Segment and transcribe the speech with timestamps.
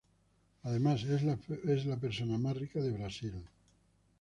[0.63, 3.35] Además, es la persona más rica de Brasil.